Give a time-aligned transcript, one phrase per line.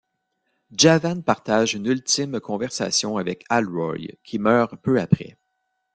[0.71, 5.37] Javan partage une ultime conversation avec Alroy, qui meurt peu après.